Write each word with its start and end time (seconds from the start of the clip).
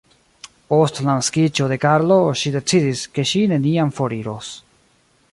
Post 0.71 1.01
la 1.01 1.05
naskiĝo 1.17 1.67
de 1.71 1.75
Karlo, 1.83 2.17
ŝi 2.43 2.51
decidis, 2.55 3.03
ke 3.17 3.25
ŝi 3.33 3.43
neniam 3.53 3.93
foriros. 3.99 4.49